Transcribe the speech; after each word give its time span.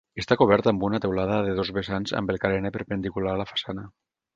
Està 0.21 0.37
coberta 0.39 0.71
amb 0.71 0.85
una 0.87 1.01
teulada 1.03 1.37
de 1.49 1.55
dos 1.61 1.71
vessants 1.77 2.17
amb 2.23 2.37
el 2.37 2.43
carener 2.49 2.77
perpendicular 2.79 3.39
a 3.41 3.45
la 3.45 3.51
façana. 3.57 3.91